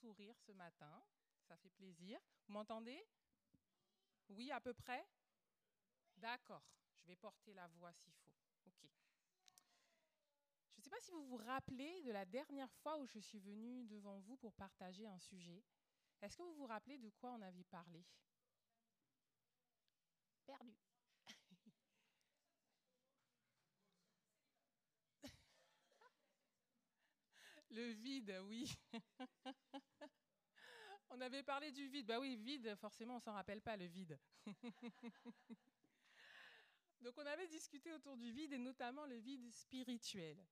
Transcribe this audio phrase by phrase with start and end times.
[0.00, 1.04] sourire ce matin.
[1.48, 2.20] Ça fait plaisir.
[2.46, 3.02] Vous m'entendez?
[4.28, 5.06] Oui, à peu près?
[6.16, 6.64] D'accord.
[7.00, 8.34] Je vais porter la voix s'il faut.
[8.66, 8.88] OK.
[10.72, 13.40] Je ne sais pas si vous vous rappelez de la dernière fois où je suis
[13.40, 15.62] venue devant vous pour partager un sujet.
[16.20, 18.04] Est-ce que vous vous rappelez de quoi on avait parlé?
[20.46, 20.74] Perdu.
[27.74, 28.72] Le vide, oui.
[31.10, 32.06] on avait parlé du vide.
[32.06, 34.16] Bah oui, vide, forcément, on s'en rappelle pas, le vide.
[37.00, 40.46] Donc on avait discuté autour du vide et notamment le vide spirituel.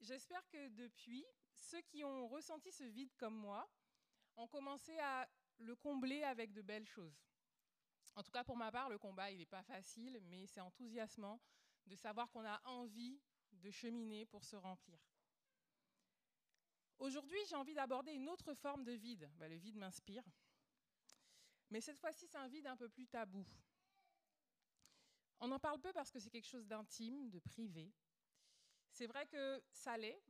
[0.00, 1.24] J'espère que depuis,
[1.54, 3.70] ceux qui ont ressenti ce vide comme moi
[4.36, 7.22] ont commencé à le combler avec de belles choses.
[8.16, 11.40] En tout cas, pour ma part, le combat, il n'est pas facile, mais c'est enthousiasmant
[11.86, 13.20] de savoir qu'on a envie
[13.52, 14.98] de cheminer pour se remplir.
[16.98, 19.30] Aujourd'hui, j'ai envie d'aborder une autre forme de vide.
[19.36, 20.24] Bah, le vide m'inspire.
[21.70, 23.44] Mais cette fois-ci, c'est un vide un peu plus tabou.
[25.40, 27.92] On en parle peu parce que c'est quelque chose d'intime, de privé.
[28.90, 30.22] C'est vrai que ça l'est,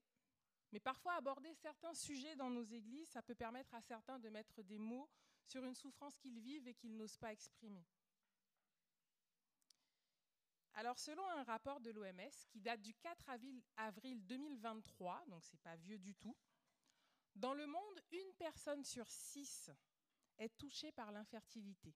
[0.72, 4.62] mais parfois aborder certains sujets dans nos églises, ça peut permettre à certains de mettre
[4.62, 5.08] des mots
[5.44, 7.84] sur une souffrance qu'ils vivent et qu'ils n'osent pas exprimer.
[10.72, 13.30] Alors, selon un rapport de l'OMS qui date du 4
[13.77, 16.36] avril 2023, donc c'est pas vieux du tout,
[17.34, 19.70] dans le monde, une personne sur six
[20.38, 21.94] est touchée par l'infertilité.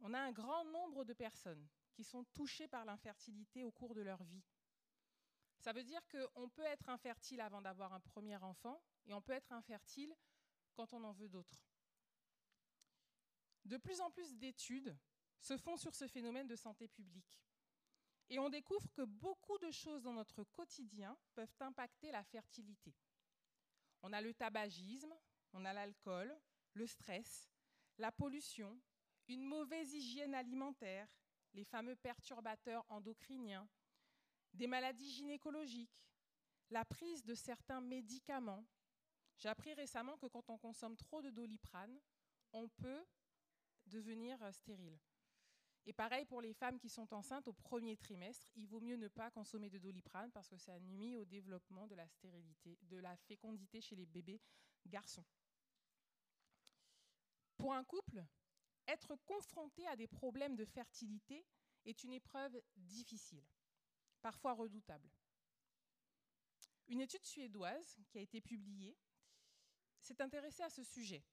[0.00, 4.02] On a un grand nombre de personnes qui sont touchées par l'infertilité au cours de
[4.02, 4.44] leur vie.
[5.58, 9.32] Ça veut dire qu'on peut être infertile avant d'avoir un premier enfant et on peut
[9.32, 10.14] être infertile
[10.74, 11.64] quand on en veut d'autres.
[13.64, 14.96] De plus en plus d'études
[15.40, 17.40] se font sur ce phénomène de santé publique.
[18.30, 22.94] Et on découvre que beaucoup de choses dans notre quotidien peuvent impacter la fertilité.
[24.02, 25.14] On a le tabagisme,
[25.52, 26.34] on a l'alcool,
[26.74, 27.48] le stress,
[27.98, 28.78] la pollution,
[29.28, 31.08] une mauvaise hygiène alimentaire,
[31.54, 33.68] les fameux perturbateurs endocriniens,
[34.54, 36.04] des maladies gynécologiques,
[36.70, 38.64] la prise de certains médicaments.
[39.38, 42.00] J'ai appris récemment que quand on consomme trop de doliprane,
[42.52, 43.04] on peut
[43.86, 44.98] devenir stérile.
[45.88, 49.08] Et pareil pour les femmes qui sont enceintes au premier trimestre, il vaut mieux ne
[49.08, 53.16] pas consommer de doliprane parce que ça nuit au développement de la stérilité, de la
[53.16, 54.38] fécondité chez les bébés
[54.84, 55.24] garçons.
[57.56, 58.22] Pour un couple,
[58.86, 61.46] être confronté à des problèmes de fertilité
[61.86, 63.46] est une épreuve difficile,
[64.20, 65.08] parfois redoutable.
[66.88, 68.94] Une étude suédoise qui a été publiée
[70.00, 71.24] s'est intéressée à ce sujet.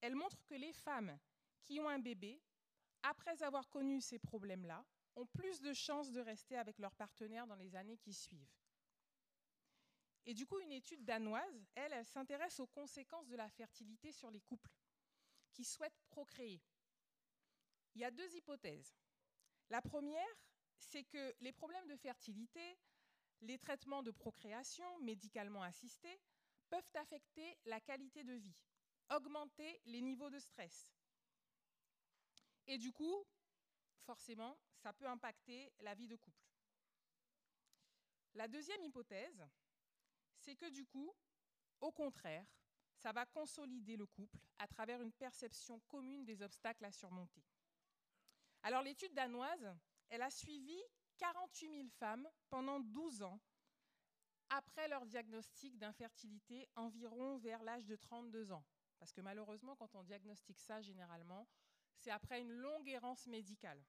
[0.00, 1.18] Elle montre que les femmes
[1.64, 2.40] qui ont un bébé
[3.02, 4.84] après avoir connu ces problèmes-là,
[5.16, 8.54] ont plus de chances de rester avec leur partenaire dans les années qui suivent.
[10.24, 14.30] Et du coup, une étude danoise, elle, elle s'intéresse aux conséquences de la fertilité sur
[14.30, 14.70] les couples
[15.52, 16.62] qui souhaitent procréer.
[17.94, 18.94] Il y a deux hypothèses.
[19.68, 20.34] La première,
[20.78, 22.78] c'est que les problèmes de fertilité,
[23.40, 26.20] les traitements de procréation médicalement assistés,
[26.70, 28.56] peuvent affecter la qualité de vie,
[29.10, 30.88] augmenter les niveaux de stress,
[32.66, 33.24] et du coup,
[34.04, 36.46] forcément, ça peut impacter la vie de couple.
[38.34, 39.46] La deuxième hypothèse,
[40.38, 41.14] c'est que du coup,
[41.80, 42.46] au contraire,
[42.94, 47.42] ça va consolider le couple à travers une perception commune des obstacles à surmonter.
[48.62, 49.76] Alors l'étude danoise,
[50.08, 50.80] elle a suivi
[51.18, 53.40] 48 000 femmes pendant 12 ans
[54.50, 58.64] après leur diagnostic d'infertilité, environ vers l'âge de 32 ans.
[58.98, 61.48] Parce que malheureusement, quand on diagnostique ça, généralement,
[61.96, 63.82] c'est après une longue errance médicale.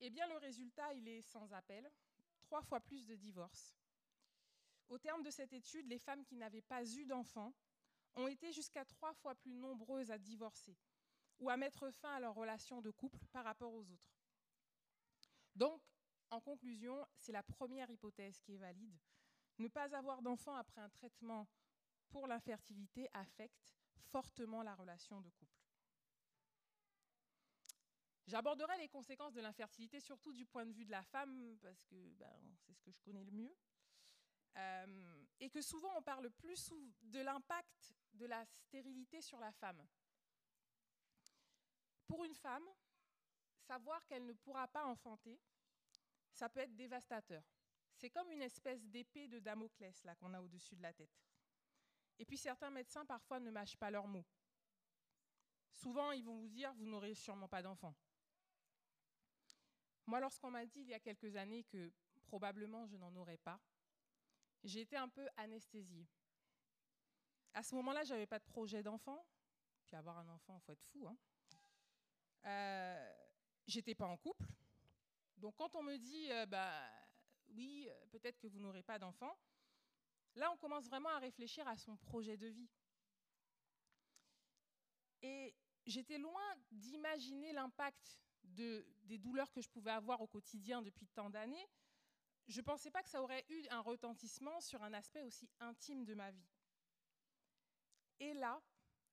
[0.00, 1.90] Eh bien, le résultat, il est sans appel,
[2.40, 3.76] trois fois plus de divorces.
[4.88, 7.54] Au terme de cette étude, les femmes qui n'avaient pas eu d'enfants
[8.16, 10.76] ont été jusqu'à trois fois plus nombreuses à divorcer
[11.38, 14.16] ou à mettre fin à leur relation de couple par rapport aux autres.
[15.54, 15.82] Donc,
[16.30, 18.98] en conclusion, c'est la première hypothèse qui est valide.
[19.58, 21.48] Ne pas avoir d'enfants après un traitement
[22.08, 23.76] pour l'infertilité affecte
[24.10, 25.59] fortement la relation de couple.
[28.30, 31.96] J'aborderai les conséquences de l'infertilité surtout du point de vue de la femme, parce que
[32.14, 33.52] ben, c'est ce que je connais le mieux.
[34.56, 36.72] Euh, et que souvent on parle plus
[37.02, 39.84] de l'impact de la stérilité sur la femme.
[42.06, 42.68] Pour une femme,
[43.66, 45.40] savoir qu'elle ne pourra pas enfanter,
[46.30, 47.42] ça peut être dévastateur.
[47.96, 51.18] C'est comme une espèce d'épée de Damoclès qu'on a au-dessus de la tête.
[52.20, 54.26] Et puis certains médecins parfois ne mâchent pas leurs mots.
[55.72, 57.92] Souvent, ils vont vous dire vous n'aurez sûrement pas d'enfant.
[60.10, 61.92] Moi, lorsqu'on m'a dit il y a quelques années que
[62.24, 63.60] probablement je n'en aurais pas,
[64.64, 66.08] j'ai été un peu anesthésiée.
[67.54, 69.24] À ce moment-là, je n'avais pas de projet d'enfant.
[69.84, 71.06] Puis avoir un enfant, il faut être fou.
[71.06, 71.16] Hein.
[72.46, 73.14] Euh,
[73.68, 74.46] j'étais pas en couple.
[75.36, 76.72] Donc quand on me dit, euh, bah
[77.50, 79.38] oui, euh, peut-être que vous n'aurez pas d'enfant,
[80.34, 82.68] là on commence vraiment à réfléchir à son projet de vie.
[85.22, 85.54] Et
[85.86, 91.30] j'étais loin d'imaginer l'impact de, des douleurs que je pouvais avoir au quotidien depuis tant
[91.30, 91.68] d'années.
[92.46, 96.04] Je ne pensais pas que ça aurait eu un retentissement sur un aspect aussi intime
[96.04, 96.48] de ma vie.
[98.18, 98.60] Et là,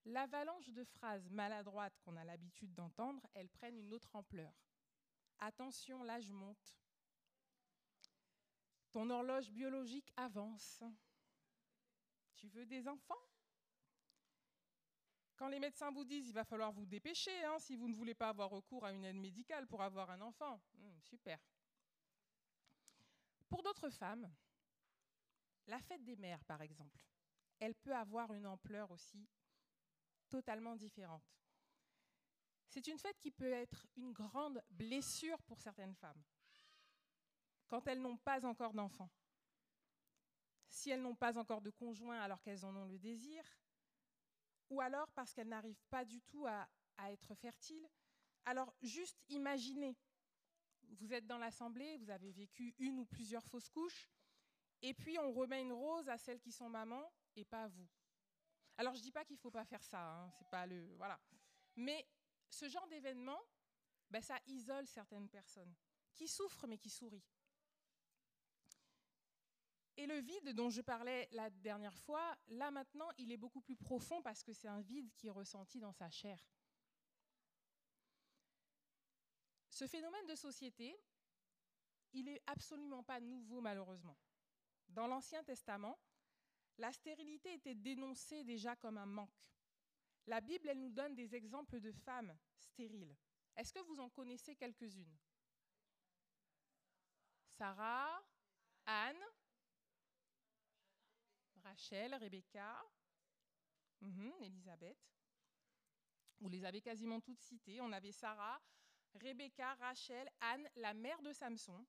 [0.06, 4.53] l'avalanche de phrases maladroites qu'on a l'habitude d'entendre, elles prennent une autre ampleur.
[5.39, 6.77] Attention, l'âge monte.
[8.91, 10.81] Ton horloge biologique avance.
[12.35, 13.15] Tu veux des enfants?
[15.38, 18.16] Quand les médecins vous disent il va falloir vous dépêcher hein, si vous ne voulez
[18.16, 21.39] pas avoir recours à une aide médicale pour avoir un enfant, hmm, super.
[23.48, 24.30] Pour d'autres femmes,
[25.68, 27.00] la fête des mères, par exemple,
[27.60, 29.30] elle peut avoir une ampleur aussi
[30.28, 31.24] totalement différente.
[32.68, 36.22] C'est une fête qui peut être une grande blessure pour certaines femmes,
[37.68, 39.10] quand elles n'ont pas encore d'enfants.
[40.68, 43.44] Si elles n'ont pas encore de conjoint alors qu'elles en ont le désir,
[44.69, 46.68] ou alors parce qu'elles n'arrivent pas du tout à,
[47.10, 47.88] être fertiles.
[48.46, 49.96] Alors juste imaginez,
[50.90, 54.10] vous êtes dans l'assemblée, vous avez vécu une ou plusieurs fausses couches,
[54.81, 57.88] et puis on remet une rose à celles qui sont mamans et pas à vous.
[58.78, 61.19] Alors je dis pas qu'il faut pas faire ça, hein, c'est pas le voilà.
[61.75, 62.08] Mais
[62.50, 63.40] ce genre d'événement,
[64.10, 65.75] ben, ça isole certaines personnes
[66.14, 67.24] qui souffrent mais qui sourient.
[69.97, 73.75] Et le vide dont je parlais la dernière fois, là maintenant, il est beaucoup plus
[73.75, 76.39] profond parce que c'est un vide qui est ressenti dans sa chair.
[79.69, 80.95] Ce phénomène de société,
[82.13, 84.17] il n'est absolument pas nouveau malheureusement.
[84.88, 85.99] Dans l'Ancien Testament,
[86.77, 89.49] la stérilité était dénoncée déjà comme un manque.
[90.27, 93.15] La Bible, elle nous donne des exemples de femmes stériles.
[93.55, 95.17] Est-ce que vous en connaissez quelques-unes?
[97.57, 98.21] Sarah,
[98.85, 99.23] Anne,
[101.77, 102.83] Rachel, Rebecca,
[104.01, 104.97] mhm, Elisabeth.
[106.39, 107.79] Vous les avez quasiment toutes citées.
[107.81, 108.59] On avait Sarah,
[109.13, 111.85] Rebecca, Rachel, Anne, la mère de Samson,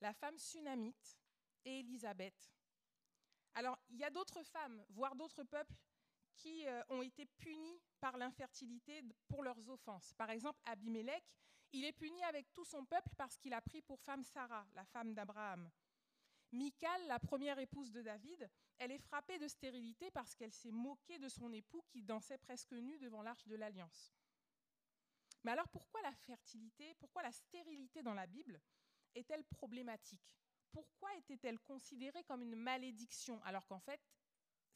[0.00, 1.18] la femme sunamite
[1.64, 2.52] et Élisabeth.
[3.54, 5.74] Alors, il y a d'autres femmes, voire d'autres peuples,
[6.36, 10.14] qui euh, ont été punis par l'infertilité pour leurs offenses.
[10.14, 11.24] Par exemple, Abimelech,
[11.72, 14.84] il est puni avec tout son peuple parce qu'il a pris pour femme Sarah, la
[14.84, 15.68] femme d'Abraham.
[16.52, 21.18] Michal, la première épouse de David, elle est frappée de stérilité parce qu'elle s'est moquée
[21.18, 24.12] de son époux qui dansait presque nu devant l'arche de l'alliance.
[25.44, 28.60] Mais alors pourquoi la fertilité, pourquoi la stérilité dans la Bible
[29.14, 30.36] est-elle problématique?
[30.72, 34.00] Pourquoi était-elle considérée comme une malédiction alors qu'en fait,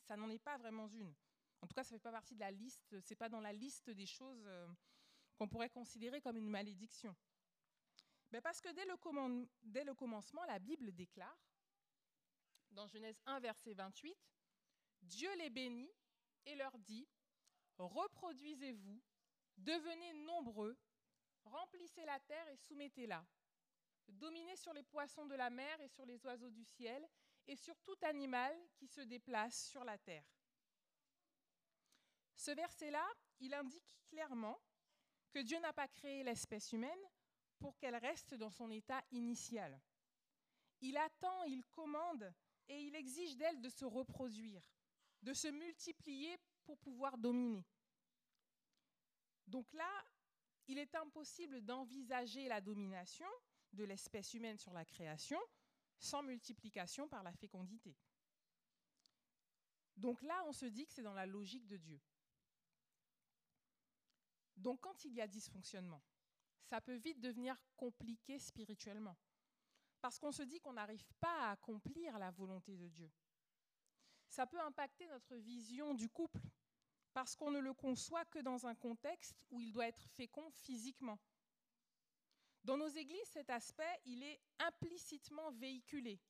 [0.02, 1.14] ça n'en est pas vraiment une?
[1.60, 3.52] En tout cas, ça ne fait pas partie de la liste, c'est pas dans la
[3.52, 4.68] liste des choses euh,
[5.36, 7.16] qu'on pourrait considérer comme une malédiction.
[8.30, 8.84] Ben, parce que dès
[9.84, 11.38] le commencement, la Bible déclare,
[12.74, 14.16] dans Genèse 1, verset 28,
[15.02, 15.92] Dieu les bénit
[16.46, 17.08] et leur dit,
[17.78, 19.02] reproduisez-vous,
[19.56, 20.76] devenez nombreux,
[21.44, 23.24] remplissez la terre et soumettez-la
[24.08, 27.08] dominer sur les poissons de la mer et sur les oiseaux du ciel,
[27.46, 30.24] et sur tout animal qui se déplace sur la terre.
[32.36, 33.06] Ce verset-là,
[33.40, 34.58] il indique clairement
[35.30, 36.98] que Dieu n'a pas créé l'espèce humaine
[37.58, 39.78] pour qu'elle reste dans son état initial.
[40.80, 42.32] Il attend, il commande
[42.68, 44.62] et il exige d'elle de se reproduire,
[45.22, 47.64] de se multiplier pour pouvoir dominer.
[49.46, 50.04] Donc là,
[50.66, 53.28] il est impossible d'envisager la domination
[53.72, 55.38] de l'espèce humaine sur la création
[55.98, 57.96] sans multiplication par la fécondité.
[59.96, 62.00] Donc là, on se dit que c'est dans la logique de Dieu.
[64.56, 66.02] Donc quand il y a dysfonctionnement,
[66.62, 69.16] ça peut vite devenir compliqué spirituellement,
[70.04, 73.10] parce qu'on se dit qu'on n'arrive pas à accomplir la volonté de Dieu.
[74.28, 76.42] Ça peut impacter notre vision du couple,
[77.14, 81.18] parce qu'on ne le conçoit que dans un contexte où il doit être fécond physiquement.
[82.64, 86.20] Dans nos églises, cet aspect, il est implicitement véhiculé.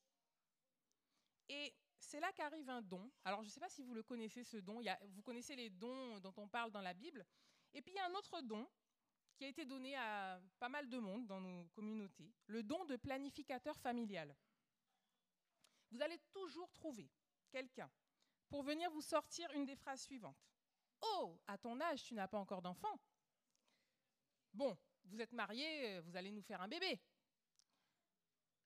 [1.49, 3.11] Et c'est là qu'arrive un don.
[3.25, 4.81] Alors, je ne sais pas si vous le connaissez, ce don.
[5.09, 7.27] vous connaissez les dons dont on parle dans la Bible.
[7.73, 8.69] Et puis, il y a un autre don
[9.37, 12.97] qui a été donné à pas mal de monde dans nos communautés, le don de
[12.97, 14.35] planificateur familial.
[15.91, 17.11] Vous allez toujours trouver
[17.51, 17.91] quelqu'un
[18.49, 20.37] pour venir vous sortir une des phrases suivantes.
[21.01, 23.01] Oh, à ton âge, tu n'as pas encore d'enfant.
[24.53, 27.01] Bon, vous êtes marié, vous allez nous faire un bébé.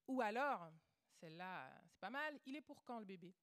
[0.07, 0.71] Ou alors,
[1.21, 2.39] celle-là, c'est pas mal.
[2.47, 3.35] Il est pour quand le bébé?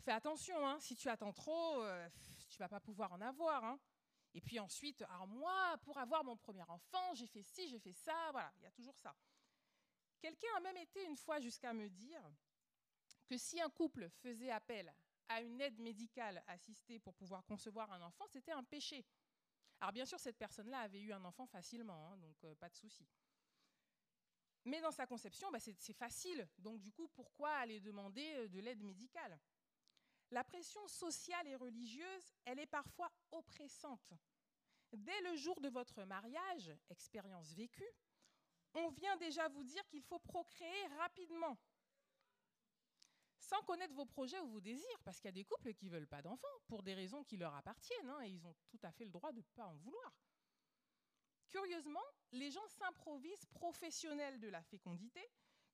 [0.00, 2.08] Fais attention, hein, si tu attends trop, euh,
[2.48, 3.64] tu vas pas pouvoir en avoir.
[3.64, 3.78] Hein.
[4.34, 7.92] Et puis ensuite, alors moi, pour avoir mon premier enfant, j'ai fait ci, j'ai fait
[7.92, 9.16] ça, voilà, il y a toujours ça.
[10.20, 12.22] Quelqu'un a même été une fois jusqu'à me dire
[13.26, 14.92] que si un couple faisait appel
[15.28, 19.04] à une aide médicale assistée pour pouvoir concevoir un enfant, c'était un péché.
[19.80, 22.74] Alors bien sûr, cette personne-là avait eu un enfant facilement, hein, donc euh, pas de
[22.74, 23.06] souci.
[24.64, 26.48] Mais dans sa conception, bah, c'est facile.
[26.58, 29.38] Donc du coup, pourquoi aller demander euh, de l'aide médicale?
[30.30, 34.12] La pression sociale et religieuse, elle est parfois oppressante.
[34.92, 37.90] Dès le jour de votre mariage, expérience vécue,
[38.74, 41.58] on vient déjà vous dire qu'il faut procréer rapidement
[43.38, 45.90] sans connaître vos projets ou vos désirs, parce qu'il y a des couples qui ne
[45.90, 48.92] veulent pas d'enfants pour des raisons qui leur appartiennent, hein, et ils ont tout à
[48.92, 50.12] fait le droit de ne pas en vouloir.
[51.48, 55.26] Curieusement, les gens s'improvisent professionnels de la fécondité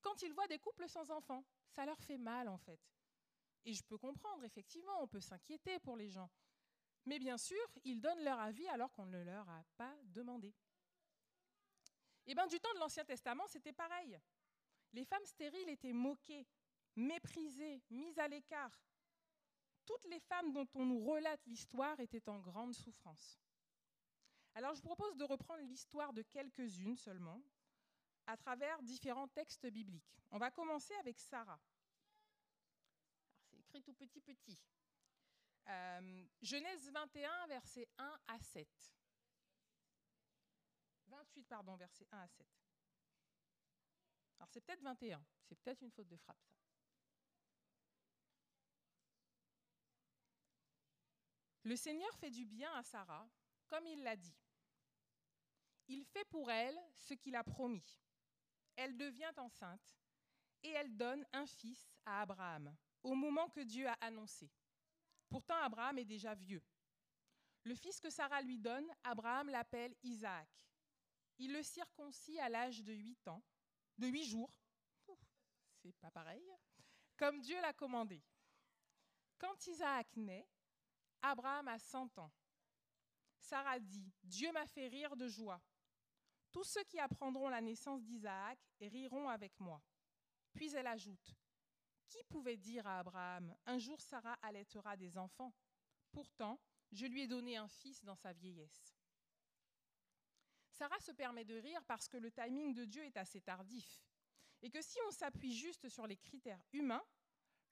[0.03, 1.45] quand ils voient des couples sans enfants.
[1.67, 2.79] Ça leur fait mal, en fait.
[3.65, 6.31] Et je peux comprendre, effectivement, on peut s'inquiéter pour les gens.
[7.07, 10.49] Mais bien sûr, ils donnent leur avis alors qu'on ne leur a pas demandé.
[12.27, 14.19] Et eh bien, du temps de l'Ancien Testament, c'était pareil.
[14.93, 16.47] Les femmes stériles étaient moquées,
[16.97, 18.81] méprisées, mises à l'écart.
[19.85, 23.39] Toutes les femmes dont on nous relate l'histoire étaient en grande souffrance.
[24.55, 27.43] Alors je vous propose de reprendre l'histoire de quelques-unes seulement,
[28.27, 30.23] à travers différents textes bibliques.
[30.31, 31.61] On va commencer avec Sarah.
[33.75, 34.59] Écrit tout petit petit.
[35.67, 38.69] Euh, Genèse 21, versets 1 à 7.
[41.07, 42.47] 28, pardon, versets 1 à 7.
[44.39, 46.39] Alors c'est peut-être 21, c'est peut-être une faute de frappe.
[51.65, 53.29] Le Seigneur fait du bien à Sarah,
[53.67, 54.37] comme il l'a dit.
[55.89, 57.99] Il fait pour elle ce qu'il a promis.
[58.77, 59.97] Elle devient enceinte
[60.63, 64.51] et elle donne un fils à Abraham au moment que Dieu a annoncé.
[65.29, 66.63] Pourtant, Abraham est déjà vieux.
[67.63, 70.49] Le fils que Sarah lui donne, Abraham l'appelle Isaac.
[71.39, 73.43] Il le circoncis à l'âge de huit ans,
[73.99, 74.53] de huit jours.
[75.83, 76.45] C'est pas pareil.
[77.17, 78.23] Comme Dieu l'a commandé.
[79.39, 80.49] Quand Isaac naît,
[81.23, 82.33] Abraham a 100 ans.
[83.41, 85.61] Sarah dit, Dieu m'a fait rire de joie.
[86.51, 89.83] Tous ceux qui apprendront la naissance d'Isaac riront avec moi.
[90.55, 91.35] Puis elle ajoute,
[92.09, 95.53] Qui pouvait dire à Abraham, Un jour Sarah allaitera des enfants
[96.13, 96.61] Pourtant,
[96.93, 98.97] je lui ai donné un fils dans sa vieillesse.
[100.71, 104.01] Sarah se permet de rire parce que le timing de Dieu est assez tardif,
[104.63, 107.05] et que si on s'appuie juste sur les critères humains,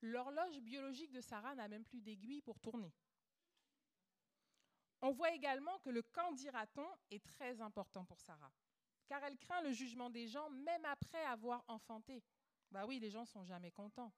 [0.03, 2.93] l'horloge biologique de Sarah n'a même plus d'aiguille pour tourner.
[5.01, 8.53] On voit également que le quand dira-t-on est très important pour Sarah,
[9.07, 12.23] car elle craint le jugement des gens même après avoir enfanté.
[12.71, 14.13] Bah oui, les gens sont jamais contents.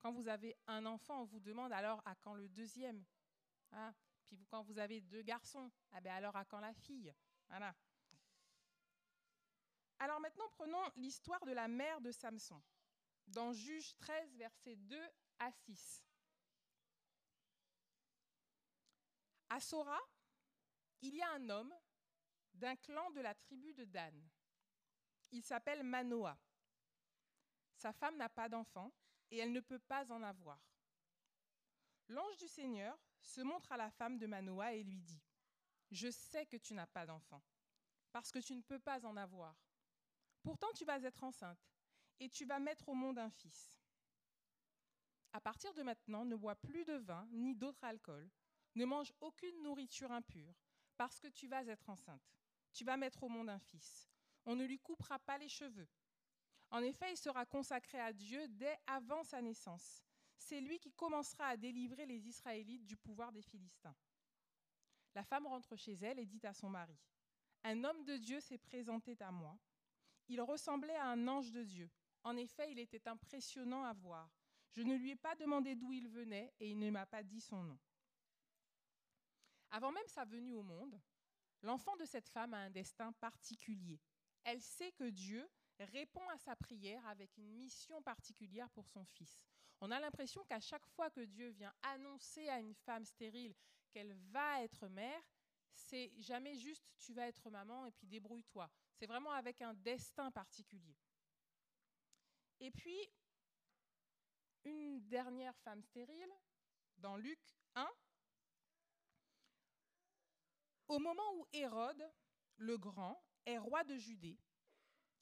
[0.00, 3.04] Quand vous avez un enfant, on vous demande alors à quand le deuxième
[3.72, 3.94] hein
[4.26, 7.14] Puis quand vous avez deux garçons, ah ben alors à quand la fille
[7.48, 7.74] Voilà.
[9.98, 12.62] Alors maintenant, prenons l'histoire de la mère de Samson,
[13.26, 14.98] dans Juge 13, versets 2
[15.38, 16.02] à 6.
[19.50, 20.00] À Sora,
[21.02, 21.74] il y a un homme
[22.54, 24.26] d'un clan de la tribu de Dan.
[25.32, 26.38] Il s'appelle Manoah.
[27.74, 28.92] Sa femme n'a pas d'enfant
[29.30, 30.60] et elle ne peut pas en avoir.
[32.08, 35.22] L'ange du Seigneur se montre à la femme de Manoah et lui dit,
[35.90, 37.42] Je sais que tu n'as pas d'enfant,
[38.12, 39.56] parce que tu ne peux pas en avoir.
[40.42, 41.70] Pourtant tu vas être enceinte,
[42.18, 43.78] et tu vas mettre au monde un fils.
[45.32, 48.28] À partir de maintenant, ne bois plus de vin ni d'autre alcool,
[48.74, 50.54] ne mange aucune nourriture impure,
[50.96, 52.34] parce que tu vas être enceinte.
[52.72, 54.08] Tu vas mettre au monde un fils.
[54.44, 55.88] On ne lui coupera pas les cheveux.
[56.70, 60.02] En effet, il sera consacré à Dieu dès avant sa naissance.
[60.36, 63.94] C'est lui qui commencera à délivrer les Israélites du pouvoir des Philistins.
[65.14, 66.98] La femme rentre chez elle et dit à son mari,
[67.64, 69.58] Un homme de Dieu s'est présenté à moi.
[70.28, 71.90] Il ressemblait à un ange de Dieu.
[72.22, 74.30] En effet, il était impressionnant à voir.
[74.70, 77.40] Je ne lui ai pas demandé d'où il venait et il ne m'a pas dit
[77.40, 77.78] son nom.
[79.72, 81.00] Avant même sa venue au monde,
[81.62, 84.00] l'enfant de cette femme a un destin particulier.
[84.44, 85.48] Elle sait que Dieu
[85.84, 89.40] répond à sa prière avec une mission particulière pour son fils.
[89.80, 93.54] On a l'impression qu'à chaque fois que Dieu vient annoncer à une femme stérile
[93.92, 95.22] qu'elle va être mère,
[95.72, 98.70] c'est jamais juste tu vas être maman et puis débrouille-toi.
[98.94, 100.96] C'est vraiment avec un destin particulier.
[102.60, 103.08] Et puis,
[104.64, 106.32] une dernière femme stérile,
[106.98, 107.40] dans Luc
[107.74, 107.88] 1,
[110.88, 112.12] au moment où Hérode,
[112.56, 114.38] le grand, est roi de Judée,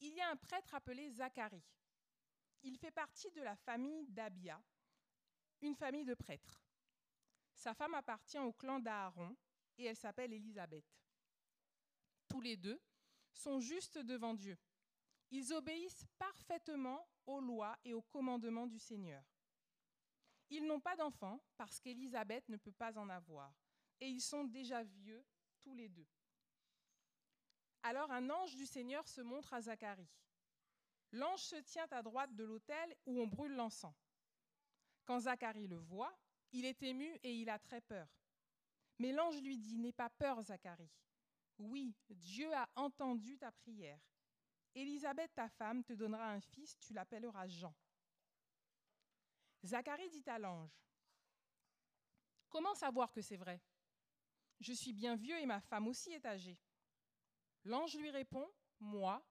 [0.00, 1.64] il y a un prêtre appelé Zacharie.
[2.62, 4.62] Il fait partie de la famille d'Abia,
[5.60, 6.62] une famille de prêtres.
[7.54, 9.36] Sa femme appartient au clan d'Aaron
[9.76, 10.86] et elle s'appelle Élisabeth.
[12.28, 12.80] Tous les deux
[13.32, 14.58] sont justes devant Dieu.
[15.30, 19.22] Ils obéissent parfaitement aux lois et aux commandements du Seigneur.
[20.50, 23.52] Ils n'ont pas d'enfants parce qu'Élisabeth ne peut pas en avoir.
[24.00, 25.24] Et ils sont déjà vieux
[25.60, 26.06] tous les deux.
[27.88, 30.10] Alors un ange du Seigneur se montre à Zacharie.
[31.10, 33.94] L'ange se tient à droite de l'autel où on brûle l'encens.
[35.06, 36.14] Quand Zacharie le voit,
[36.52, 38.06] il est ému et il a très peur.
[38.98, 40.90] Mais l'ange lui dit, N'aie pas peur, Zacharie.
[41.56, 43.98] Oui, Dieu a entendu ta prière.
[44.74, 47.74] Élisabeth, ta femme, te donnera un fils, tu l'appelleras Jean.
[49.64, 50.78] Zacharie dit à l'ange,
[52.50, 53.62] Comment savoir que c'est vrai?
[54.60, 56.58] Je suis bien vieux et ma femme aussi est âgée.
[57.68, 59.22] L'ange lui répond, Moi,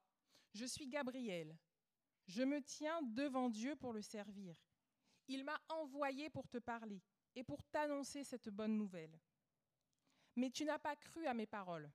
[0.53, 1.58] je suis Gabriel.
[2.27, 4.63] Je me tiens devant Dieu pour le servir.
[5.27, 7.01] Il m'a envoyé pour te parler
[7.36, 9.20] et pour t'annoncer cette bonne nouvelle.
[10.36, 11.91] Mais tu n'as pas cru à mes paroles.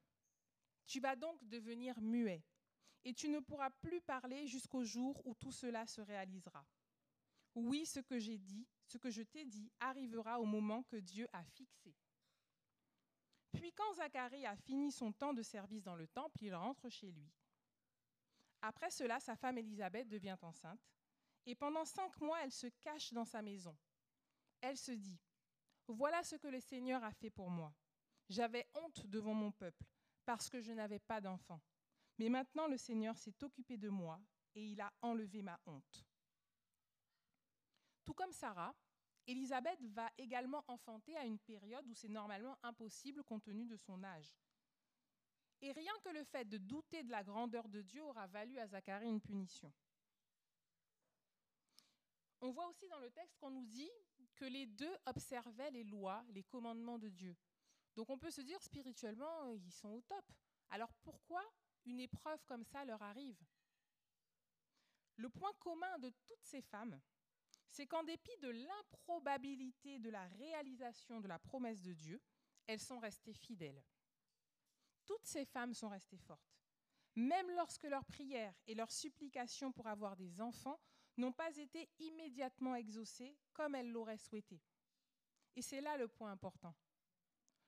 [0.84, 2.42] Tu vas donc devenir muet,
[3.04, 6.66] et tu ne pourras plus parler jusqu'au jour où tout cela se réalisera.
[7.54, 11.28] Oui, ce que j'ai dit, ce que je t'ai dit, arrivera au moment que Dieu
[11.32, 11.94] a fixé.
[13.52, 17.10] Puis quand Zacharie a fini son temps de service dans le temple, il rentre chez
[17.10, 17.30] lui.
[18.62, 20.80] Après cela, sa femme Élisabeth devient enceinte,
[21.46, 23.76] et pendant cinq mois, elle se cache dans sa maison.
[24.60, 25.20] Elle se dit,
[25.88, 27.74] Voilà ce que le Seigneur a fait pour moi.
[28.28, 29.84] J'avais honte devant mon peuple,
[30.24, 31.60] parce que je n'avais pas d'enfant.
[32.18, 34.20] Mais maintenant le Seigneur s'est occupé de moi,
[34.54, 36.06] et il a enlevé ma honte.
[38.04, 38.74] Tout comme Sarah,
[39.26, 44.02] Élisabeth va également enfanter à une période où c'est normalement impossible compte tenu de son
[44.02, 44.34] âge.
[45.60, 48.66] Et rien que le fait de douter de la grandeur de Dieu aura valu à
[48.66, 49.72] Zacharie une punition.
[52.40, 53.90] On voit aussi dans le texte qu'on nous dit
[54.34, 57.36] que les deux observaient les lois, les commandements de Dieu.
[57.94, 60.24] Donc on peut se dire spirituellement, ils sont au top.
[60.70, 61.44] Alors pourquoi
[61.84, 63.38] une épreuve comme ça leur arrive?
[65.16, 67.00] Le point commun de toutes ces femmes,
[67.72, 72.20] c'est qu'en dépit de l'improbabilité de la réalisation de la promesse de Dieu,
[72.66, 73.82] elles sont restées fidèles.
[75.06, 76.54] Toutes ces femmes sont restées fortes,
[77.16, 80.78] même lorsque leurs prières et leurs supplications pour avoir des enfants
[81.16, 84.60] n'ont pas été immédiatement exaucées comme elles l'auraient souhaité.
[85.56, 86.74] Et c'est là le point important.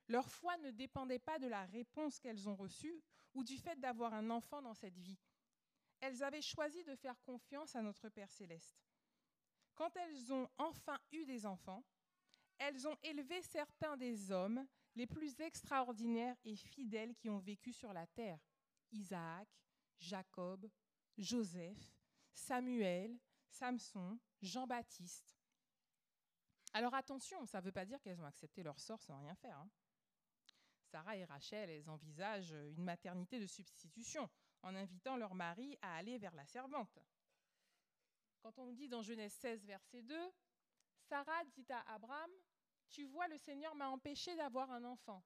[0.08, 4.12] Leur foi ne dépendait pas de la réponse qu'elles ont reçue ou du fait d'avoir
[4.12, 5.18] un enfant dans cette vie.
[6.00, 8.84] Elles avaient choisi de faire confiance à notre Père céleste.
[9.74, 11.84] Quand elles ont enfin eu des enfants,
[12.58, 17.92] elles ont élevé certains des hommes les plus extraordinaires et fidèles qui ont vécu sur
[17.92, 18.38] la terre.
[18.92, 19.48] Isaac,
[19.98, 20.70] Jacob,
[21.18, 21.92] Joseph,
[22.32, 25.34] Samuel, Samson, Jean-Baptiste.
[26.72, 29.58] Alors attention, ça ne veut pas dire qu'elles ont accepté leur sort sans rien faire.
[29.58, 29.70] Hein.
[30.84, 34.28] Sarah et Rachel, elles envisagent une maternité de substitution
[34.62, 36.98] en invitant leur mari à aller vers la servante.
[38.44, 40.14] Quand on nous dit dans Genèse 16, verset 2,
[41.08, 42.30] Sarah dit à Abraham,
[42.90, 45.24] Tu vois, le Seigneur m'a empêché d'avoir un enfant.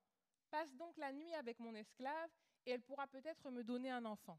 [0.51, 2.31] Passe donc la nuit avec mon esclave
[2.65, 4.39] et elle pourra peut-être me donner un enfant.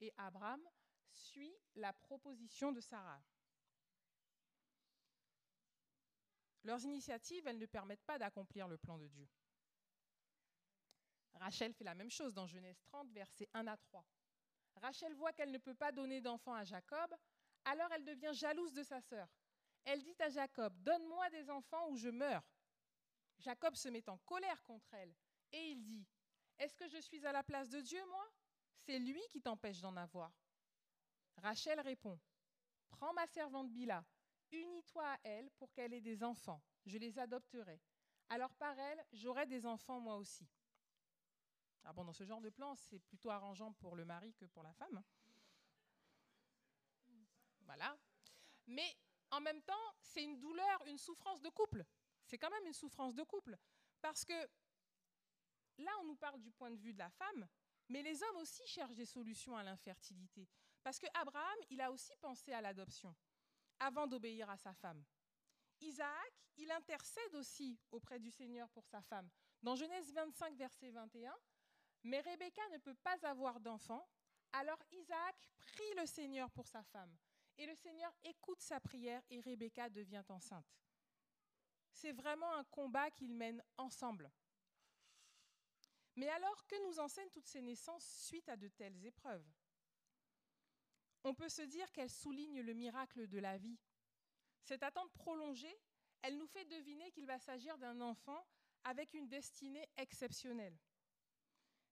[0.00, 0.66] Et Abraham
[1.12, 3.22] suit la proposition de Sarah.
[6.64, 9.28] Leurs initiatives, elles ne permettent pas d'accomplir le plan de Dieu.
[11.34, 14.02] Rachel fait la même chose dans Genèse 30, versets 1 à 3.
[14.76, 17.14] Rachel voit qu'elle ne peut pas donner d'enfant à Jacob,
[17.68, 19.28] alors elle devient jalouse de sa sœur.
[19.84, 22.42] Elle dit à Jacob, Donne-moi des enfants ou je meurs.
[23.38, 25.14] Jacob se met en colère contre elle
[25.52, 26.06] et il dit,
[26.58, 28.26] Est-ce que je suis à la place de Dieu, moi?
[28.86, 30.32] C'est lui qui t'empêche d'en avoir.
[31.36, 32.18] Rachel répond,
[32.88, 34.02] Prends ma servante Bila,
[34.50, 37.80] unis-toi à elle pour qu'elle ait des enfants, je les adopterai.
[38.30, 40.48] Alors par elle, j'aurai des enfants moi aussi.
[41.84, 44.72] Ah dans ce genre de plan, c'est plutôt arrangeant pour le mari que pour la
[44.72, 45.02] femme.
[47.68, 47.98] Voilà.
[48.66, 48.96] Mais
[49.30, 51.84] en même temps, c'est une douleur, une souffrance de couple.
[52.24, 53.58] C'est quand même une souffrance de couple.
[54.00, 54.48] Parce que
[55.76, 57.46] là, on nous parle du point de vue de la femme,
[57.90, 60.48] mais les hommes aussi cherchent des solutions à l'infertilité.
[60.82, 63.14] Parce que Abraham, il a aussi pensé à l'adoption
[63.80, 65.04] avant d'obéir à sa femme.
[65.80, 69.28] Isaac, il intercède aussi auprès du Seigneur pour sa femme.
[69.62, 71.36] Dans Genèse 25, verset 21,
[72.04, 74.08] mais Rebecca ne peut pas avoir d'enfant,
[74.52, 77.14] alors Isaac prie le Seigneur pour sa femme.
[77.58, 80.78] Et le Seigneur écoute sa prière et Rebecca devient enceinte.
[81.92, 84.30] C'est vraiment un combat qu'ils mènent ensemble.
[86.14, 89.46] Mais alors, que nous enseignent toutes ces naissances suite à de telles épreuves?
[91.24, 93.78] On peut se dire qu'elle souligne le miracle de la vie.
[94.62, 95.76] Cette attente prolongée,
[96.22, 98.46] elle nous fait deviner qu'il va s'agir d'un enfant
[98.84, 100.78] avec une destinée exceptionnelle.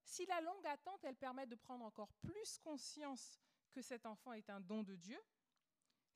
[0.04, 3.40] Si la longue attente, elle permet de prendre encore plus conscience
[3.72, 5.20] que cet enfant est un don de Dieu,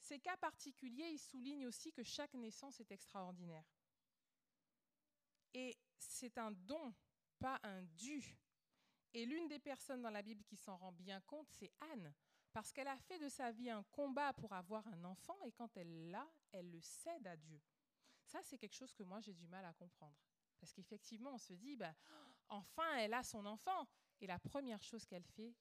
[0.01, 3.65] ces cas particuliers, ils soulignent aussi que chaque naissance est extraordinaire.
[5.55, 6.95] Et c'est un don,
[7.39, 8.37] pas un dû.
[9.13, 12.15] Et l'une des personnes dans la Bible qui s'en rend bien compte, c'est Anne,
[12.53, 15.77] parce qu'elle a fait de sa vie un combat pour avoir un enfant, et quand
[15.77, 17.61] elle l'a, elle le cède à Dieu.
[18.25, 20.17] Ça, c'est quelque chose que moi, j'ai du mal à comprendre.
[20.61, 21.95] Parce qu'effectivement, on se dit, bah,
[22.49, 23.89] enfin, elle a son enfant.
[24.21, 25.55] Et la première chose qu'elle fait,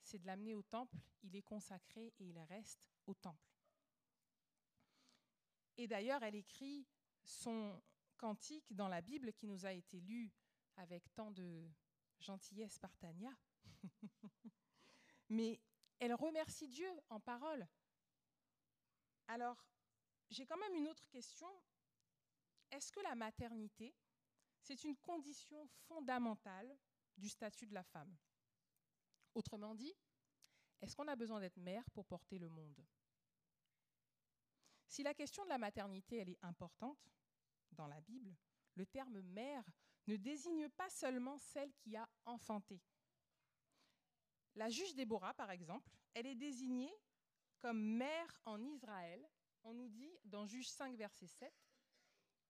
[0.00, 0.96] c'est de l'amener au temple.
[1.22, 3.55] Il est consacré et il reste au temple.
[5.76, 6.86] Et d'ailleurs, elle écrit
[7.24, 7.82] son
[8.16, 10.32] cantique dans la Bible qui nous a été lu
[10.76, 11.68] avec tant de
[12.20, 13.30] gentillesse par Tania.
[15.28, 15.60] Mais
[15.98, 17.66] elle remercie Dieu en parole.
[19.28, 19.66] Alors,
[20.30, 21.48] j'ai quand même une autre question.
[22.70, 23.94] Est-ce que la maternité,
[24.60, 26.76] c'est une condition fondamentale
[27.16, 28.16] du statut de la femme?
[29.34, 29.94] Autrement dit,
[30.80, 32.84] est-ce qu'on a besoin d'être mère pour porter le monde?
[34.86, 36.98] Si la question de la maternité, elle est importante
[37.72, 38.34] dans la Bible,
[38.74, 39.64] le terme mère
[40.06, 42.80] ne désigne pas seulement celle qui a enfanté.
[44.54, 46.94] La juge Déborah, par exemple, elle est désignée
[47.58, 49.28] comme mère en Israël.
[49.64, 51.52] On nous dit dans Juge 5, verset 7,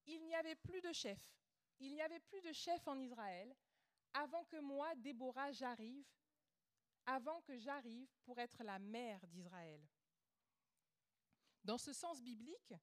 [0.07, 1.18] Il n'y avait plus de chef.
[1.81, 3.55] Il n'y avait plus de chef en Israël
[4.12, 6.07] avant que moi, Déborah, j'arrive,
[7.07, 9.81] avant que j'arrive pour être la mère d'Israël.
[11.67, 12.75] Dans ce sens biblique,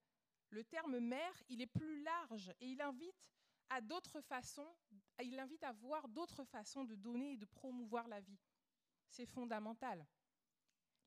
[0.49, 3.31] le terme mère, il est plus large et il invite
[3.69, 4.67] à d'autres façons,
[5.21, 8.37] il invite à voir d'autres façons de donner et de promouvoir la vie.
[9.07, 10.05] C'est fondamental.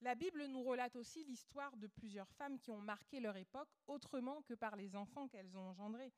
[0.00, 4.40] La Bible nous relate aussi l'histoire de plusieurs femmes qui ont marqué leur époque autrement
[4.40, 6.14] que par les enfants qu'elles ont engendrés.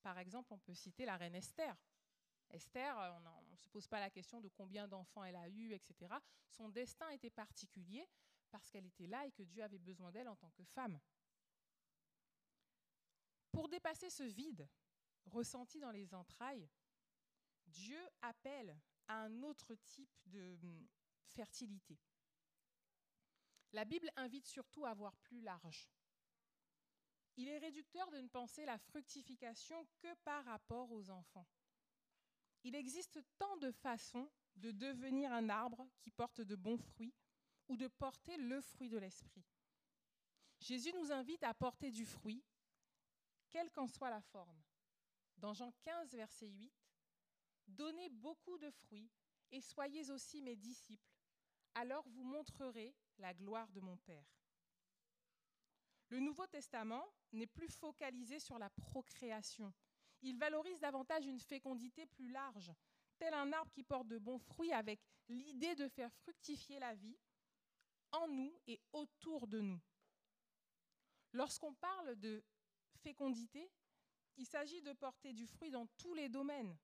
[0.00, 1.76] Par exemple, on peut citer la reine Esther.
[2.48, 2.96] Esther,
[3.50, 6.14] on ne se pose pas la question de combien d'enfants elle a eu, etc.
[6.48, 8.08] Son destin était particulier
[8.52, 11.00] parce qu'elle était là et que Dieu avait besoin d'elle en tant que femme.
[13.50, 14.68] Pour dépasser ce vide
[15.26, 16.68] ressenti dans les entrailles,
[17.66, 20.88] Dieu appelle à un autre type de hum,
[21.24, 21.98] fertilité.
[23.72, 25.90] La Bible invite surtout à voir plus large.
[27.36, 31.46] Il est réducteur de ne penser la fructification que par rapport aux enfants.
[32.64, 37.14] Il existe tant de façons de devenir un arbre qui porte de bons fruits
[37.68, 39.44] ou de porter le fruit de l'esprit.
[40.60, 42.44] Jésus nous invite à porter du fruit
[43.50, 44.62] quelle qu'en soit la forme.
[45.36, 46.72] Dans Jean 15, verset 8,
[47.66, 49.10] Donnez beaucoup de fruits
[49.50, 51.16] et soyez aussi mes disciples,
[51.74, 54.26] alors vous montrerez la gloire de mon Père.
[56.08, 59.72] Le Nouveau Testament n'est plus focalisé sur la procréation.
[60.20, 62.72] Il valorise davantage une fécondité plus large,
[63.16, 67.16] tel un arbre qui porte de bons fruits avec l'idée de faire fructifier la vie
[68.12, 69.80] en nous et autour de nous.
[71.32, 72.44] Lorsqu'on parle de
[72.96, 73.70] fécondité,
[74.36, 76.76] il s'agit de porter du fruit dans tous les domaines,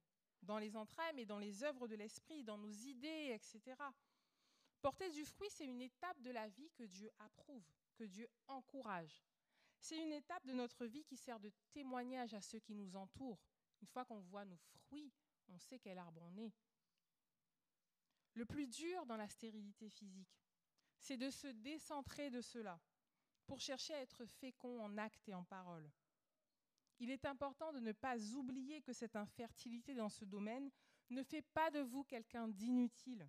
[0.42, 3.76] dans les entrailles, mais dans les œuvres de l'esprit, dans nos idées, etc.
[4.80, 9.24] Porter du fruit, c'est une étape de la vie que Dieu approuve, que Dieu encourage.
[9.80, 13.40] C'est une étape de notre vie qui sert de témoignage à ceux qui nous entourent.
[13.80, 15.12] Une fois qu'on voit nos fruits,
[15.48, 16.52] on sait quel arbre on est.
[18.34, 20.47] Le plus dur dans la stérilité physique,
[20.98, 22.80] c'est de se décentrer de cela
[23.46, 25.90] pour chercher à être fécond en actes et en paroles
[27.00, 30.70] il est important de ne pas oublier que cette infertilité dans ce domaine
[31.10, 33.28] ne fait pas de vous quelqu'un d'inutile.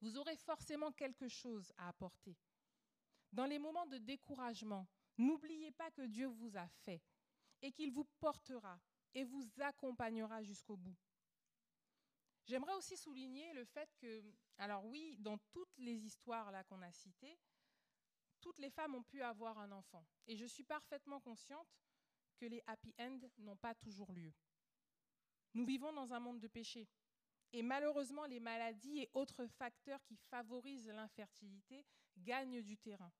[0.00, 2.36] Vous aurez forcément quelque chose à apporter.
[3.32, 4.86] Dans les moments de découragement,
[5.18, 7.02] n'oubliez pas que Dieu vous a fait
[7.62, 8.80] et qu'il vous portera
[9.12, 10.96] et vous accompagnera jusqu'au bout.
[12.46, 14.22] J'aimerais aussi souligner le fait que,
[14.58, 17.38] alors oui, dans toutes les histoires qu'on a citées,
[18.40, 20.04] toutes les femmes ont pu avoir un enfant.
[20.26, 21.68] Et je suis parfaitement consciente
[22.38, 24.32] que les happy ends n'ont pas toujours lieu.
[25.54, 26.88] Nous vivons dans un monde de péché.
[27.52, 31.84] Et malheureusement, les maladies et autres facteurs qui favorisent l'infertilité
[32.16, 33.12] gagnent du terrain.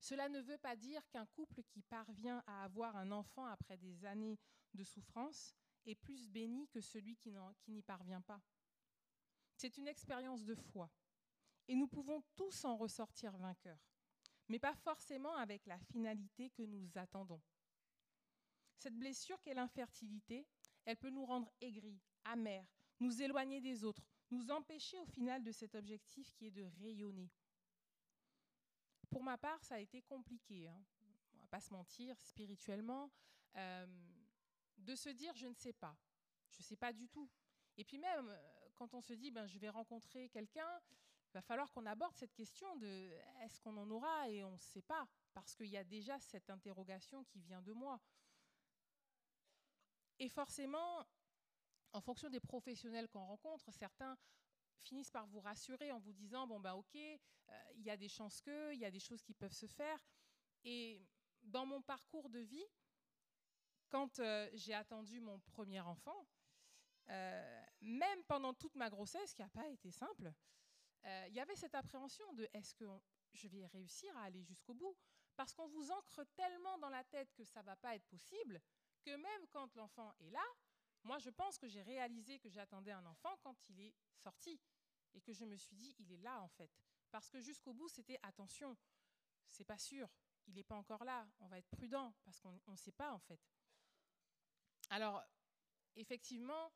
[0.00, 4.04] Cela ne veut pas dire qu'un couple qui parvient à avoir un enfant après des
[4.04, 4.38] années
[4.74, 5.54] de souffrance
[5.88, 7.32] est plus béni que celui qui
[7.68, 8.40] n'y parvient pas.
[9.56, 10.90] C'est une expérience de foi.
[11.66, 13.82] Et nous pouvons tous en ressortir vainqueurs,
[14.48, 17.42] mais pas forcément avec la finalité que nous attendons.
[18.78, 20.46] Cette blessure qu'est l'infertilité,
[20.84, 22.66] elle peut nous rendre aigris, amers,
[23.00, 27.30] nous éloigner des autres, nous empêcher au final de cet objectif qui est de rayonner.
[29.10, 30.84] Pour ma part, ça a été compliqué, hein.
[31.34, 33.10] on va pas se mentir, spirituellement,
[33.56, 33.86] euh,
[34.78, 35.96] de se dire je ne sais pas,
[36.50, 37.30] je ne sais pas du tout.
[37.76, 40.80] Et puis même, euh, quand on se dit ben, je vais rencontrer quelqu'un,
[41.30, 43.12] il va falloir qu'on aborde cette question de
[43.42, 46.48] est-ce qu'on en aura et on ne sait pas, parce qu'il y a déjà cette
[46.48, 48.00] interrogation qui vient de moi.
[50.18, 51.06] Et forcément,
[51.92, 54.16] en fonction des professionnels qu'on rencontre, certains
[54.80, 57.18] finissent par vous rassurer en vous disant bon ben ok, euh,
[57.74, 59.98] il y a des chances que, il y a des choses qui peuvent se faire.
[60.64, 61.06] Et
[61.42, 62.66] dans mon parcours de vie,
[63.90, 66.26] quand euh, j'ai attendu mon premier enfant,
[67.08, 70.32] euh, même pendant toute ma grossesse, qui n'a pas été simple,
[71.28, 72.84] il y avait cette appréhension de est-ce que
[73.32, 74.94] je vais réussir à aller jusqu'au bout?
[75.36, 78.60] Parce qu'on vous ancre tellement dans la tête que ça ne va pas être possible
[79.02, 80.44] que même quand l'enfant est là,
[81.04, 84.60] moi je pense que j'ai réalisé que j'attendais un enfant quand il est sorti
[85.14, 86.70] et que je me suis dit il est là en fait.
[87.10, 88.76] Parce que jusqu'au bout c'était attention,
[89.48, 90.08] c'est pas sûr,
[90.46, 93.18] il n'est pas encore là, on va être prudent parce qu'on ne sait pas en
[93.20, 93.40] fait.
[94.90, 95.22] Alors
[95.96, 96.72] effectivement,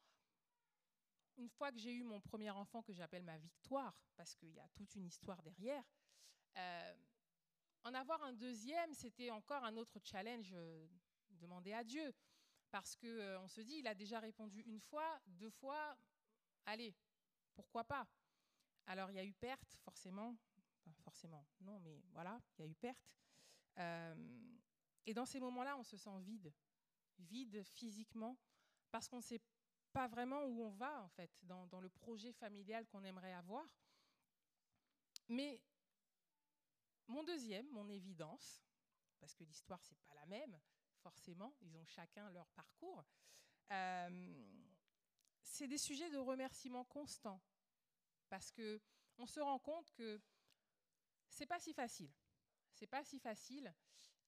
[1.39, 4.61] une fois que j'ai eu mon premier enfant que j'appelle ma victoire, parce qu'il y
[4.61, 5.85] a toute une histoire derrière,
[6.57, 6.95] euh,
[7.85, 10.87] en avoir un deuxième, c'était encore un autre challenge euh,
[11.31, 12.15] demandé à Dieu.
[12.71, 15.97] Parce qu'on euh, se dit, il a déjà répondu une fois, deux fois,
[16.65, 16.95] allez,
[17.55, 18.07] pourquoi pas?
[18.87, 20.37] Alors il y a eu perte, forcément.
[21.05, 23.15] forcément, non, mais voilà, il y a eu perte.
[25.07, 26.53] et dans ces moments-là, on se sent vide,
[27.19, 28.39] vide physiquement,
[28.91, 29.41] parce qu'on ne sait
[29.93, 33.67] pas vraiment où on va, en fait, dans, le projet familial qu'on aimerait avoir.
[35.29, 35.61] Mais
[37.09, 38.63] mon deuxième, mon évidence,
[39.21, 40.59] parce que l'histoire, c'est pas la même,
[41.03, 43.05] forcément, ils ont chacun leur parcours,
[43.71, 44.45] euh,
[45.43, 47.41] c'est des sujets de remerciement constant,
[48.29, 48.81] parce que
[49.19, 50.21] on se rend compte que
[51.29, 52.13] c'est pas si facile,
[52.73, 53.73] c'est pas si facile,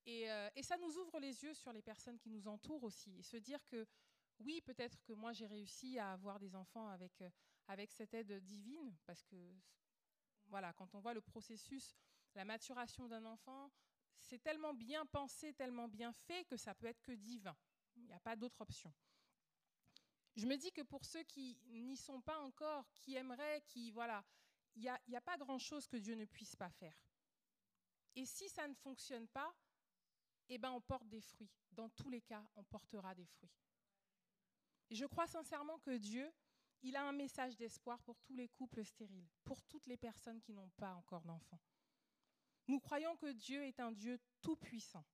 [0.07, 3.17] et, euh, et, ça nous ouvre les yeux sur les personnes qui nous entourent aussi,
[3.19, 3.87] et se dire que
[4.41, 7.31] oui, peut-être que moi j'ai réussi à avoir des enfants avec, euh,
[7.69, 9.37] avec cette aide divine, parce que
[10.47, 11.97] voilà, quand on voit le processus
[12.35, 13.71] la maturation d'un enfant,
[14.19, 17.57] c'est tellement bien pensé, tellement bien fait que ça peut être que divin.
[17.97, 18.93] Il n'y a pas d'autre option.
[20.37, 24.25] Je me dis que pour ceux qui n'y sont pas encore, qui aimeraient, qui voilà,
[24.75, 26.97] il n'y a, pas grand-chose que Dieu ne puisse pas faire.
[28.17, 29.55] Et si ça ne fonctionne pas,
[30.49, 31.51] eh ben on porte des fruits.
[31.73, 33.53] Dans tous les cas, on portera des fruits.
[34.91, 36.31] Je crois sincèrement que Dieu,
[36.83, 40.53] il a un message d'espoir pour tous les couples stériles, pour toutes les personnes qui
[40.53, 41.61] n'ont pas encore d'enfants.
[42.69, 45.05] Nous croyons que Dieu est un Dieu tout-puissant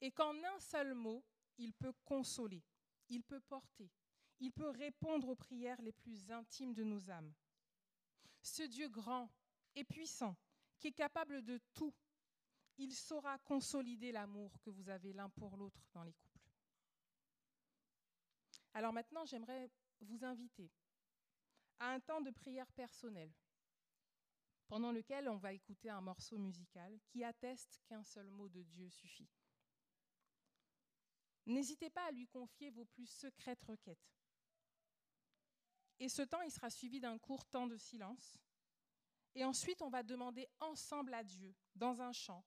[0.00, 1.24] et qu'en un seul mot,
[1.58, 2.62] il peut consoler,
[3.08, 3.90] il peut porter,
[4.40, 7.32] il peut répondre aux prières les plus intimes de nos âmes.
[8.42, 9.30] Ce Dieu grand
[9.74, 10.36] et puissant,
[10.78, 11.94] qui est capable de tout,
[12.78, 16.38] il saura consolider l'amour que vous avez l'un pour l'autre dans les couples.
[18.74, 20.70] Alors maintenant, j'aimerais vous inviter
[21.80, 23.32] à un temps de prière personnelle
[24.68, 28.88] pendant lequel on va écouter un morceau musical qui atteste qu'un seul mot de Dieu
[28.90, 29.28] suffit.
[31.46, 34.12] N'hésitez pas à lui confier vos plus secrètes requêtes.
[35.98, 38.38] Et ce temps, il sera suivi d'un court temps de silence.
[39.34, 42.44] Et ensuite, on va demander ensemble à Dieu, dans un chant,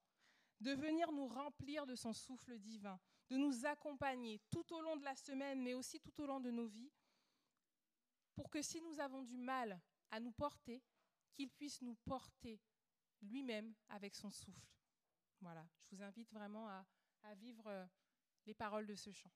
[0.61, 5.03] de venir nous remplir de son souffle divin, de nous accompagner tout au long de
[5.03, 6.91] la semaine, mais aussi tout au long de nos vies,
[8.35, 10.83] pour que si nous avons du mal à nous porter,
[11.33, 12.61] qu'il puisse nous porter
[13.21, 14.67] lui-même avec son souffle.
[15.39, 16.85] Voilà, je vous invite vraiment à,
[17.35, 17.85] vivre euh,
[18.45, 19.31] les paroles de ce chant.